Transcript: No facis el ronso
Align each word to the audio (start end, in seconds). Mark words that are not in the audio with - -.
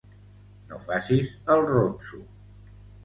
No 0.71 0.79
facis 0.87 1.29
el 1.57 1.61
ronso 1.73 2.23